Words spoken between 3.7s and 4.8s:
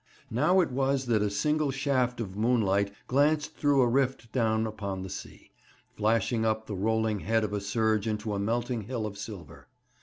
a rift down